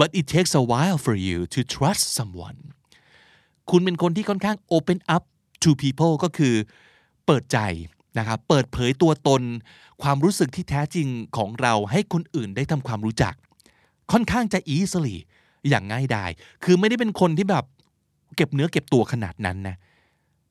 [0.00, 2.58] but it takes a while for you to trust someone
[3.70, 5.22] คุณเป็นคนที่ค่อนข้าง open up
[5.62, 6.54] to people ก็คือ
[7.26, 7.58] เปิดใจ
[8.18, 9.42] นะครับ เปิดเผยตัวตน
[10.02, 13.34] ความรู้สึกที่แท้จริงของเราให้คนอื่นได้ทำความรู้จัก
[14.12, 15.16] ค่อนข้างจะ easily
[15.68, 16.30] อย่างง่ายดาย
[16.64, 17.64] คือไม่ได้เป็นคนที่แบบ
[18.36, 19.76] เก็บเนื้อเก็บตัวขนาดนั้นนะ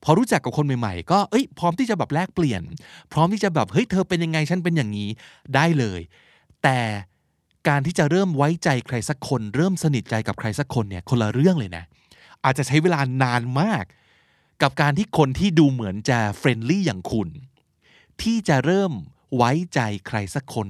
[0.03, 2.61] พอรู้จักกับคนใหม่ๆ ก็เอ้ยพร้อมที่จะแบบแลกเปลี่ยน
[3.13, 5.09] พร้อมที่จะแบบเฮ้ยเธอเป็นยังไงฉันเป็นอย่างนี้
[5.55, 6.01] ได้เลย
[6.63, 6.79] แต่
[7.67, 11.83] การที่จะเริ่มไว้ใจใครสักคน เริ่มสนิทใจกับใครสักคนเนี่ยคนละเรื่องเลยนะ
[12.43, 13.85] อาจจะใช้เวลานานมาก
[14.61, 17.29] กับการที่คนที่ดูเหมือนจะเฟรนลี่อย่างคุณ
[18.21, 18.91] ที่จะเริ่ม
[19.35, 20.67] ไว้ใจใครสักคน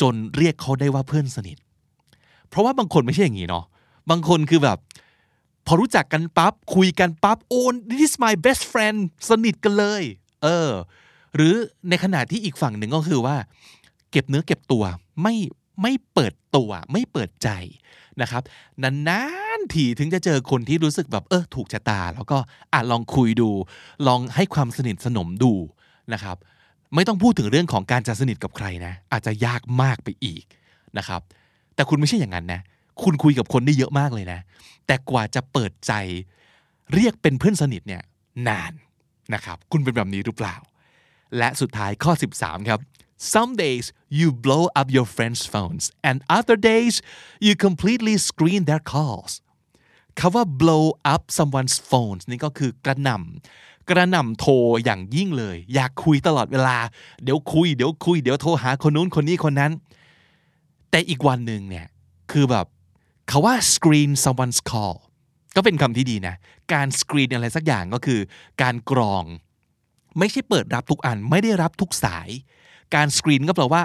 [0.00, 1.56] จนเรียกเขาได้ว่าเพื่อนสนิท
[2.48, 3.64] เพราะว่าบางคนไม่ใช่อย่างนี้เนาะ
[4.10, 4.78] บางคนคือแบบ
[5.66, 8.98] พอรู้จักกันปับ๊บคุยกันปับ๊บโอ้ this is my best friend
[9.28, 10.02] สนิทกันเลย
[10.42, 10.70] เออ
[11.36, 11.54] หรือ
[11.88, 13.36] ในขณะที่อีกฝั่งหนึ่งก็คือว่า
[14.10, 14.84] เก็บเนื้อเก็บตัว
[15.22, 15.34] ไม่
[15.82, 17.48] ไม่เปิดตัวไม่เปิดใจ
[18.20, 18.42] นะครับ
[18.82, 19.22] นา
[19.58, 22.38] นๆทีถึงจะเจอคนที่รู้สึกแบบเออถูกชะตา แล้วก็
[22.72, 23.50] อาจลองคุยดู
[24.06, 25.52] ลองให้ความสนิทสนมดู
[26.12, 26.36] นะครับ
[26.94, 30.44] ไม่ต้องพูดถึงเรื่องของการจะสนิทกับใครนะ อาจจะยากมากไปอีก
[30.98, 31.20] นะครับ
[31.74, 32.60] แต่คุณไม่ใช่อย่างนั้นนะ
[33.02, 34.40] คุณคุยกับคนได้เยอะมากเลยนะ
[34.86, 35.92] แต่กว่าจะเปิดใจ
[36.94, 38.02] เรียกเป็นเพื่อนสนิทเนี่ย
[38.48, 38.72] นาน
[39.34, 40.56] นะครับ คุณเป็นแบบนี้หรือเปล่า
[41.38, 42.80] และสุดท้ายข้อ 13 ครับ
[43.34, 43.86] Some days
[44.18, 46.94] you blow up your friends' phones and other days
[47.46, 49.32] you completely screen their calls
[50.18, 54.52] คาว่า blow up someone's phones นี่ก็คือกระหน่ำกระหน่ำโทร
[54.84, 56.78] อย่างยิ่งเลย อยากคุยตลอดเวลา
[57.22, 59.72] เดี๋ยวคุย เดี๋ยวคุย เดี๋ยวโทรหาคนนู้นคนนี้คนนั้น
[60.90, 61.86] แต่อีกวันหนึ่งเนี่ย
[62.32, 62.66] คือแบบ
[63.30, 64.96] คาว่า screen someone's call
[65.56, 66.34] ก็เป็นคำที่ดีนะ
[66.72, 68.20] การสกรีนอะไรสักอย่างก็คือ
[68.62, 69.24] การกรอง
[70.18, 72.28] ไม่ใช่เปิดรับทุกอัน ไม่ได้รับทุกสาย
[72.94, 73.82] การสกรีนก็แปลว่า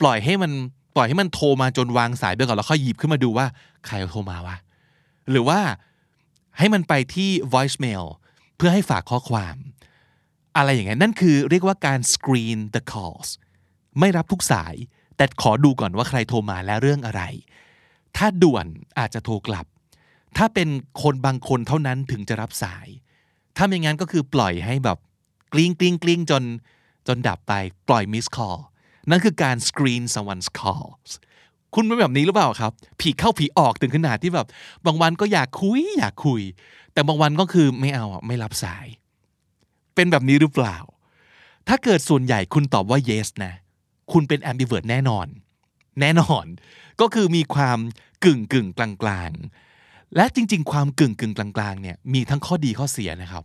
[0.00, 0.52] ปล่อยให้มัน
[0.94, 3.46] ปล่อยให้มันโทรมาจนวางสายไปก่อนแล้วค่อยหยิบขึ้นมาดูว่า
[3.86, 4.56] ใครโทรมาวะ
[5.30, 5.60] หรือว่า
[6.58, 8.04] ให้มันไปที่ voicemail
[8.56, 9.56] เพื่อให้ฝากข้อความ
[10.56, 13.28] อะไรอย่างเงี้ยนั่นคือเรียกว่าการ screen the calls
[14.00, 14.74] ไม่รับทุกสาย
[15.16, 17.22] แต่ขอดูก่อนว่าใครโทรมาและเรื่องอะไร
[18.16, 18.66] ถ้าด่วน
[18.98, 19.66] อาจจะโทรกลับ
[20.36, 20.68] ถ้าเป็น
[21.02, 22.86] คนบางคนเท่านั้นถึงจะรับสาย
[23.56, 24.98] ถ้าไม่งั้นก็คือปล่อยให้แบบ
[25.52, 26.42] กลิ้งกลิ้งกลิ้งจน
[27.06, 27.52] จนดับไป
[27.88, 28.58] ปล่อย miss call
[29.10, 31.10] นั่นคือการ screen someone's calls
[31.74, 34.46] คุณเป็นแบบนี้หรือเปล่าครับ ผีเข้าผีออกถึงขนาดที่แบบ
[34.86, 36.42] บางวันก็อยากคุย อยากคุย
[36.92, 38.86] แต่บางวันก็คือไม่เอาไม่รับสาย
[39.94, 40.76] เป็นแบบนี้หรือเปล่า
[41.68, 43.54] ถ้าเกิดส่วนใหญ่คุณตอบว่า yes นะ
[44.12, 45.26] คุณเป็น ambivert แน่นอน
[46.00, 46.46] แน่นอน
[47.00, 47.78] ก็คือมีความ
[48.24, 53.44] กึ่งกึ่งกลางกลางๆและจริง ๆ ความกึ่งกึ่งกลางกลางๆเนี่ยมีทั้งข้อดีข้อเสียนะครับ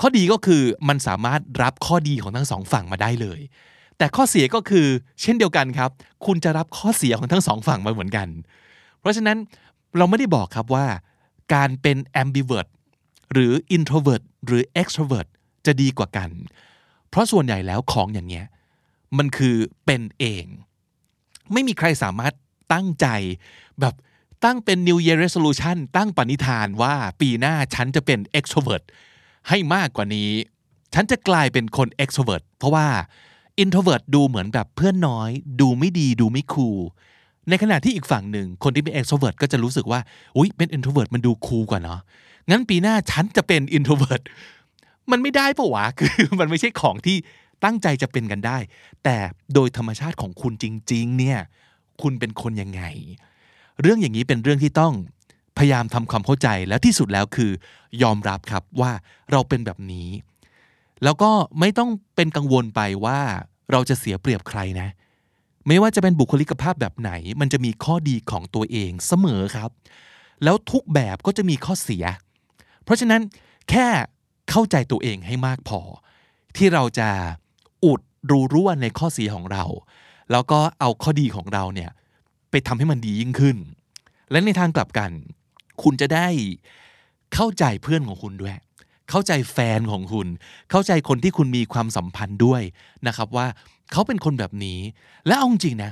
[0.00, 3.40] ข้อดีก็คือมันสามารถรับข้อดีของทั้งสองฝั่งมาได้เลย
[3.98, 4.86] แต่ข้อเสียก็คือ
[5.20, 5.90] เช่นเดียวกันครับ
[6.26, 8.28] คุณจะรับข้อเสียของทั้งสองฝั่งมาเหมือนกัน
[9.00, 9.38] เพราะฉะนั้น
[9.96, 10.86] เราไม่ได้บอกครับว่า
[11.54, 12.68] การเป็น ambivert
[13.32, 15.28] หรือ introvert หรือ extrovert
[15.66, 16.30] จะดีกว่ากัน
[17.10, 18.46] เพราะส่วนใหญ่แล้วของอย่างเงี้ย
[19.18, 19.56] มันคือ
[19.86, 20.44] เป็นเอง
[21.52, 22.34] ไม่มีใครสามารถ
[22.72, 23.06] ตั้งใจ
[23.80, 23.94] แบบ
[24.44, 28.84] ตั้งเป็น New Year Resolution ตั้งปณิธานว่าปีหน้าฉันจะเป็น extrovert
[29.48, 30.30] ให้มากกว่านี้
[30.94, 32.86] ฉันจะกลายเป็นคน extrovert เพราะว่า
[33.62, 36.78] introvert ดูเหมือนแบบเพื่อนน้อย ดูไม่ดีดูไม่คูล
[37.48, 40.00] ในขณะที่อีกฝั่งหนึ่งคนที่เป็น extrovert ก็จะรู้สึกว่า
[40.36, 42.00] อุ๊ยเป็น introvert มันดูคูลกว่าเนาะ
[42.50, 44.22] งั้นปีหน้าฉันจะเป็น introvert
[45.10, 47.16] มันไม่ได้ปะวะคือมันไม่ใช่ของที่
[47.64, 48.58] ตั้งใจจะเป็นกันได้
[49.04, 49.16] แต่
[49.54, 51.38] โดยธรรมชาติของคุณจริง ๆ เนี่ย
[52.02, 52.82] คุณเป็นคนยังไง
[53.80, 54.94] เรื่องอย่างนี้เป็นเรื่องที่ต้อง
[55.58, 57.50] พยายามทำความเข้าใจแล้วที่สุดแล้วคือ
[58.02, 58.92] ยอมรับครับว่า
[59.30, 60.08] เราเป็นแบบนี้
[61.04, 63.20] แล้วก็ไม่ต้องเป็นกังวลไปว่า
[63.70, 64.88] เราจะเสียเปรียบใครนะ
[65.68, 69.70] ไม่ว่าจะเป็นบุคลิกภาพแบบไหน มันจะมีข้อดีของตัวเองเสมอครับ
[70.44, 72.04] แล้วทุกแบบก็จะมีข้อเสีย
[72.84, 73.22] เพราะฉะนั้น
[73.70, 73.86] แค่
[74.50, 75.80] เข้าใจตัวเองให้มากพอ
[76.56, 77.08] ที่เราจะ
[77.84, 79.64] อุดรูรั่วในข้อเสียของเรา
[80.32, 81.90] แล้วก็เอาข้อดีของเราเนี่ย
[82.50, 83.56] ไปทำให้มันดียิ่งขึ้น
[84.30, 85.10] และในทางกลับกัน
[85.82, 86.26] คุณจะได้
[87.34, 88.56] เข้าใจเพื่อนของคุณด้วย
[89.10, 90.26] เข้าใจแฟนของคุณ
[90.70, 92.62] เข้าใจคนที่คุณมีความสัมพันธ์ด้วย
[93.06, 93.46] นะครับว่า
[93.92, 94.78] เขาเป็นคนแบบนี้
[95.26, 95.90] และเอาจริงนะ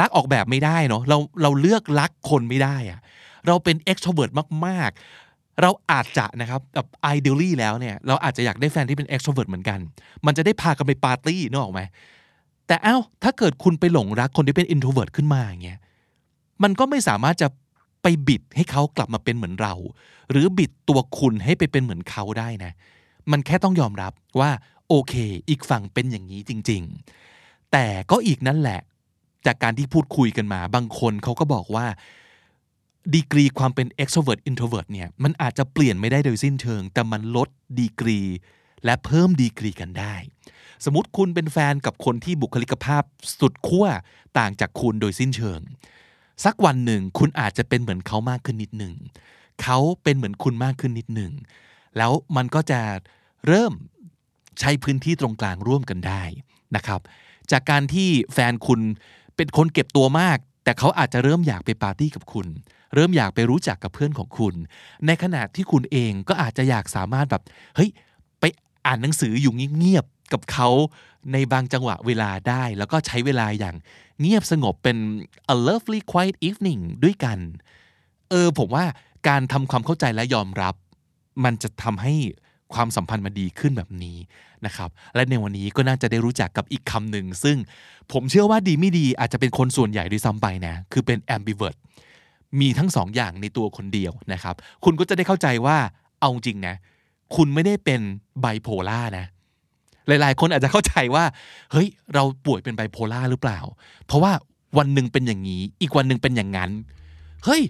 [0.00, 3.00] รักออกแบบไม่ได้เนาะเราเราเลือกรักคนไม่ได้อะ
[3.46, 4.32] เราเป็น extrovert
[4.66, 4.90] มาก
[5.60, 9.78] เราอาจจะนะครับแบบ ideally แล้วเนี่ยเราอาจจะอยากได้แฟนที่เป็น extrovert เหมือนกัน
[10.26, 11.80] มันจะได้พากันไปปาร์ตี้นึกออกไหม
[12.66, 15.78] แต่เอ้าถ้าเกิดคุณไปหลงรักคนที่เป็น introvert ขึ้นมาอย่างเงี้ย
[16.62, 17.48] มันก็ไม่สามารถจะ
[18.02, 19.74] ไปบิดให้เขากลับมาเป็นเหมือนเรา
[20.30, 22.72] หรือบิดตัวคุณให้ไปเป็นเหมือนเขาได้นะ
[23.30, 24.50] มันแค่ต้องยอมรับว่า
[24.88, 25.14] โอเค
[25.48, 26.82] อีกฝั่งเป็นอย่างนี้จริง
[27.26, 28.80] ๆ แต่ก็อีกนั่นแหละ
[29.46, 31.86] จากการที่พูดคุยกันมา บางคนเขาก็บอกว่า
[33.14, 38.20] ดีกรีความเป็น extrovert introvert เนี่ยมันอาจจะเปลี่ยนไม่ได้โดยสิ้นเชิง แต่มันลดดีกรี
[38.84, 40.14] และเพิ่มดีกรีกันได้
[40.84, 43.02] สมมติคุณเป็นแฟนกับคนที่บุคลิกภาพ
[43.40, 43.86] สุดขั้ว
[44.38, 45.60] ต่างจากคุณโดยสิ้นเชิง
[46.44, 48.94] สักวันหนึ่งคุณอาจจะเป็นเหมือนเขามากขึ้นนิดหนึ่ง
[49.62, 51.32] เขาเป็นเหมือนคุณมากขึ้นนิดหนึ่ง
[51.96, 52.80] แล้วมันก็จะ
[53.46, 53.72] เริ่ม
[54.60, 56.22] ใช้พื้นที่ตรงกลางร่วมกันได้
[56.76, 57.00] นะครับ
[57.50, 58.80] จากการที่แฟนคุณ
[59.36, 62.46] เป็นคนเก็บตัวมาก แต่เขาอาจจะเริ่มอยากไปปาร์ตี้กับคุณ
[62.94, 64.54] เริ่มอยากไปรู้จักกับเพื่อนของคุณ
[65.06, 67.42] ในขณะที่คุณเองก็อาจจะอยากสามารถแบบ
[67.76, 67.90] เฮ้ย
[68.40, 68.44] ไป
[68.86, 70.68] อ่านหนังสืออยู่เงียบๆกับเขา
[71.32, 73.76] ในบางจังหวะเวลาได้ แล้วก็ใช้เวลาอย่าง
[74.20, 74.96] เงียบสงบเป็น
[75.54, 77.38] a lovely quiet evening ด้วยกัน
[78.30, 78.84] เออผมว่า
[79.28, 80.74] การทำความเข้าใจและยอมรับ
[81.44, 82.14] มันจะทำให้
[82.74, 84.18] ความสัมพันธ์มันดีขึ้นแบบนี้
[84.66, 87.56] นะครับ และในวันนี้ก็น่าจะได้รู้จักกับอีกคำหนึ่ง ซึ่ง
[88.12, 91.76] ผมเชื่อว่าดีไม่ดีอาจจะเป็นคนส่วนใหญ่ด้วยซ้ำไปนะ คือเป็น ambivert
[92.60, 95.76] มีทั้งสองอย่างในตัวคนเดียวนะครับ คุณก็จะได้เข้าใจว่า
[96.20, 96.74] เอาจริงนะ
[97.36, 98.00] คุณไม่ได้เป็น
[98.40, 99.26] ไบโพล่านะ
[100.06, 101.24] หลายๆ คนอาจจะเข้าใจว่า
[101.72, 103.58] เฮ้ย เราป่วยเป็นไบโพล่าหรือเปล่า
[104.06, 104.32] เพราะว่า
[104.78, 106.70] วันหนึ่งเป็นอย่างนี้ อีกวันหนึ่งเป็นอย่างนั้น
[107.44, 107.62] เฮ้ย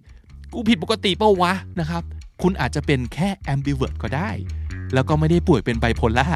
[0.53, 2.03] กูผิดปกติเปล่าวะนะครับ
[2.43, 4.31] คุณอาจจะเป็นแค่ ambivert ก็ได้
[4.95, 6.27] แล้วก็ไม่ได้ป่วยเป็นไบโพล่า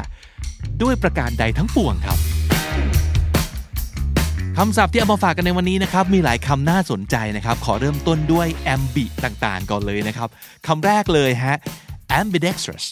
[0.81, 2.17] ด้วยประการใดทั้งปวงครับ
[4.61, 10.29] คำศัพท์ที่เอามาฝากกันในวันนี้นะครับมีหลายคำน่าสนใจนะครับ ขอเริ่มต้นด้วย ambi ต่างๆ ก่อนเลยนะครับ
[10.67, 11.57] คำแรกเลยฮะ
[12.19, 12.85] ambidextrous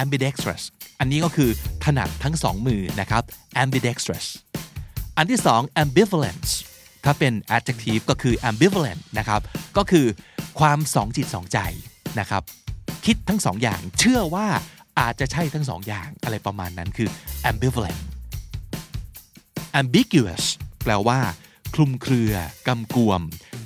[0.00, 0.62] ambidextrous
[1.00, 1.50] อันนี้ก็คือ
[1.84, 3.22] ถนัดทั้งสองมือนะครับ
[3.62, 4.26] ambidextrous
[5.16, 6.50] อันที่สอง ambivalence
[7.04, 9.40] ถ้าเป็น adjective ก็คือ ambivalent นะครับ
[9.76, 10.06] ก็คือ
[10.60, 11.58] ความสองจิตสองใจ
[12.20, 12.42] นะครับ
[13.06, 14.46] คิดทั้งสองอย่าง เชื่อว่า
[15.00, 17.08] อาจจะใช่ทั้งสองอย่าง อะไรประมาณนั้นคือ
[17.50, 18.00] ambivalent
[19.80, 20.44] ambiguous
[20.84, 21.20] แปลว่า
[21.74, 22.32] คลุมเครือ
[22.68, 23.20] กำกวม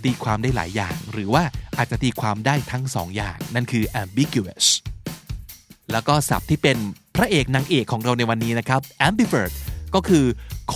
[0.04, 1.44] ตีความได้หลายอย่าง หรือว่า
[1.78, 4.66] อาจจะตีความได้ทั้งสองอย่าง นั่นคือ ambiguous
[5.92, 6.78] แล้วก็ศัพท์ที่เป็น
[7.16, 9.52] พระเอกนางเอกของเราในวันนี้นะครับ ambivert
[9.94, 10.26] ก็คือ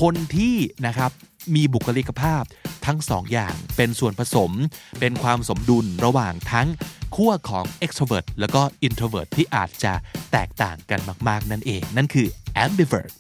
[0.00, 0.54] คนที่
[0.86, 1.10] นะครับ
[1.54, 2.42] มีบุคลิกภาพ
[2.86, 4.52] ทั้งสองอย่างเป็นส่วนผสม
[5.00, 6.68] เป็นความสมดุลระหว่างทั้ง
[7.16, 9.92] ขั้วของ extrovert แล้วก็ introvert ที่อาจจะ
[10.32, 12.28] แตกต่างกันมาก ๆ นั่นเอง นั่นคือ
[12.64, 13.12] ambivert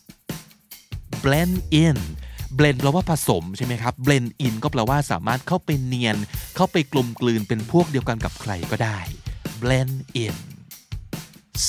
[1.22, 1.98] blend in
[2.58, 6.16] blend แปลว่าผสมใช่ไหมครับ blend in ก็แปลว่าสามารถเข้าไปเนียน
[6.56, 8.98] เข้าไปกลมกลืนเป็นพวกเดียวกันกับใครก็ได้
[9.62, 10.36] blend in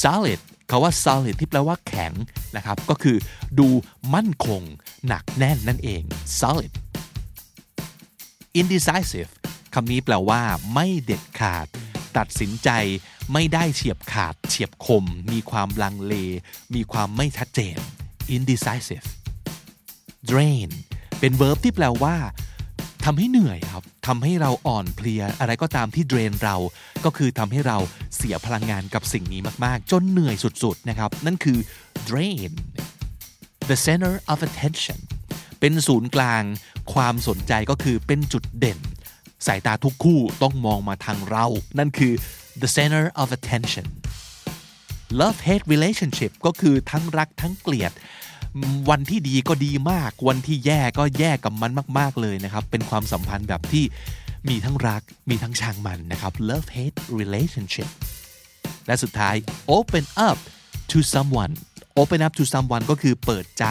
[0.02, 2.14] solid คาว่า solid ที่แปลว่าแข็ง
[2.56, 3.18] นะครับ ก็คือ
[3.60, 3.68] ดู
[4.14, 4.62] มั่นคง
[5.08, 6.02] หนักแน่นนั่นเอง
[6.40, 6.74] solid
[8.60, 9.32] indecisive
[9.74, 10.42] คำนี้แปลว่า
[10.74, 11.68] ไม่เด็ดขาด
[12.18, 12.70] ตัดสินใจ
[13.34, 16.14] ไม่ได้เฉียบขาด เฉียบคม มีความลังเล
[16.76, 17.78] มีความไม่ชัดเจน
[18.36, 19.08] indecisive
[20.32, 20.70] drain
[21.20, 22.16] เป็น verb ที่แปลว่า
[23.06, 26.56] ทำให้เหนื่อยครับทำให้เราอ่อนเพลีย อะไรก็ตามที่ drain เรา
[27.06, 27.78] ก็คือทำให้เรา
[28.16, 31.58] เสียพลังงานกับสิ่งนี้มากๆ จนเหนื่อยสุดๆนะครับ นั่นคือ
[32.10, 32.52] drain
[33.70, 35.00] the center of attention
[35.60, 36.44] เป็นศูนย์กลาง
[36.94, 38.80] ความสนใจก็คือเป็นจุดเด่น
[39.48, 41.46] สายตาทุกคู่ต้องมองมาทางเรา
[41.80, 42.14] นั่นคือ
[42.62, 43.88] the center of attention
[45.20, 47.92] love hate relationship ก็คือทั้งรักทั้งเกลียด
[48.90, 53.86] วันที่ดีก็ดีมาก วันที่แย่ก็แย่กับมันมาก ๆเลยนะครับ เป็นความสัมพันธ์แบบที่
[54.50, 57.90] มีทั้งรักมีทั้งชังมันนะครับ love hate relationship
[58.88, 59.36] และสุดท้าย
[59.78, 60.38] open up
[60.92, 61.54] to someone
[62.02, 63.66] open up to someone ก็คือเปิดใจ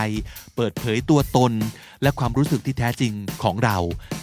[0.56, 1.52] เปิดเผยตัวตน
[2.02, 3.76] และความรู้สึกที่แท้จริงของเรา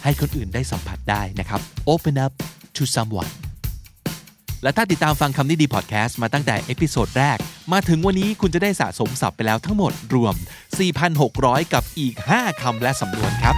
[0.04, 1.60] ให้คนอื่นได้สัมผัสได้นะครับ
[1.94, 2.32] open up
[2.76, 3.30] to someone
[4.64, 7.38] และถ้าติดตามฟังคำนี้ดีพอดแคสต์มาตั้งแต่ episode แรก
[7.72, 10.34] มาถึงวันนี้คุณจะได้สะสมศัพท์ไปแล้วทั้งหมดรวม
[11.04, 13.54] 4,600 กับอีก 5 คำและสำนวนครับ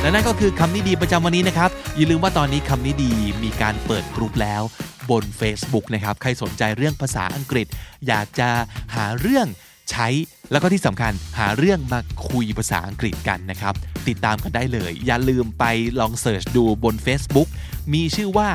[0.00, 3.12] และนั่นก็คือคำนี้ดีประจำวันนี้นะครับ อย่าลืมว่าตอนนี้คำนี้ดี
[3.44, 4.62] มีการเปิดกลุ่มแล้ว
[5.10, 7.66] บน Facebook นะครับ ใครสนใจเรื่องภาษาอังกฤษ
[8.08, 8.48] อยากจะ
[8.94, 9.46] หาเรื่อง
[9.90, 10.08] ใช้
[10.52, 12.00] แล้วก็ที่สำคัญหาเรื่องมา
[12.30, 13.74] คุยภาษาอังกฤษกันนะครับ
[14.08, 15.64] ติดตามกันได้เลย อย่าลืมไป
[16.00, 17.48] ลองเสิร์ชดูบน Facebook
[17.92, 18.48] มีชื่อว่า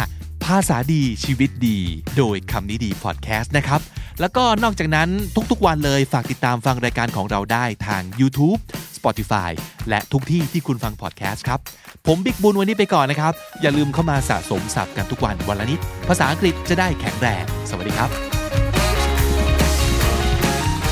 [0.45, 1.79] ภาษาดีชีวิตดี
[2.17, 3.81] โดยคำนี้ดีพอดแคสต์นะครับ
[4.21, 5.09] แล้วก็นอกจากนั้น
[5.51, 8.59] ทุกๆวันเลยฝากติดตามฟังรายการของเราได้ทาง YouTube
[8.97, 9.49] Spotify
[9.89, 11.59] และทุกที่ที่คุณฟังพอดแคสต์ครับ
[12.07, 18.09] ผมบิ๊กบุญวันนี้ไปก่อนนะครับ อย่าลืมเข้ามาสะสมศัพท์กันทุกวันวันละนิด ภาษาอังกฤษจะได้แข็งแรง สวัสดีครับ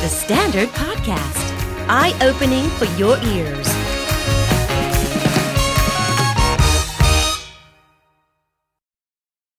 [0.04, 1.46] The Standard Podcast,
[2.00, 3.91] eye opening for your ears.